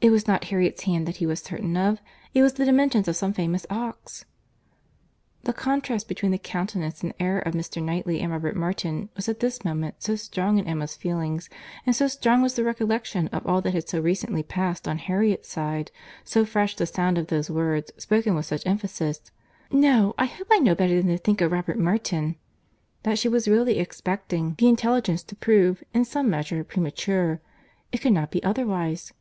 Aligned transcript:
—It 0.00 0.10
was 0.10 0.26
not 0.26 0.46
Harriet's 0.46 0.82
hand 0.82 1.06
that 1.06 1.18
he 1.18 1.26
was 1.26 1.38
certain 1.40 1.76
of—it 1.76 2.42
was 2.42 2.54
the 2.54 2.64
dimensions 2.64 3.06
of 3.06 3.14
some 3.14 3.32
famous 3.32 3.66
ox." 3.70 4.24
The 5.44 5.52
contrast 5.52 6.08
between 6.08 6.32
the 6.32 6.38
countenance 6.38 7.04
and 7.04 7.14
air 7.20 7.38
of 7.38 7.54
Mr. 7.54 7.80
Knightley 7.80 8.18
and 8.20 8.32
Robert 8.32 8.56
Martin 8.56 9.10
was, 9.14 9.28
at 9.28 9.38
this 9.38 9.64
moment, 9.64 10.02
so 10.02 10.16
strong 10.16 10.56
to 10.56 10.64
Emma's 10.68 10.96
feelings, 10.96 11.48
and 11.86 11.94
so 11.94 12.08
strong 12.08 12.42
was 12.42 12.56
the 12.56 12.64
recollection 12.64 13.28
of 13.28 13.46
all 13.46 13.60
that 13.60 13.72
had 13.72 13.88
so 13.88 14.00
recently 14.00 14.42
passed 14.42 14.88
on 14.88 14.98
Harriet's 14.98 15.48
side, 15.48 15.92
so 16.24 16.44
fresh 16.44 16.74
the 16.74 16.84
sound 16.84 17.16
of 17.16 17.28
those 17.28 17.48
words, 17.48 17.92
spoken 17.96 18.34
with 18.34 18.46
such 18.46 18.66
emphasis, 18.66 19.20
"No, 19.70 20.16
I 20.18 20.26
hope 20.26 20.48
I 20.50 20.58
know 20.58 20.74
better 20.74 20.96
than 21.00 21.12
to 21.12 21.16
think 21.16 21.40
of 21.40 21.52
Robert 21.52 21.78
Martin," 21.78 22.34
that 23.04 23.20
she 23.20 23.28
was 23.28 23.46
really 23.46 23.78
expecting 23.78 24.56
the 24.58 24.66
intelligence 24.66 25.22
to 25.22 25.36
prove, 25.36 25.84
in 25.94 26.04
some 26.04 26.28
measure, 26.28 26.64
premature. 26.64 27.40
It 27.92 28.00
could 28.00 28.12
not 28.12 28.32
be 28.32 28.42
otherwise. 28.42 29.12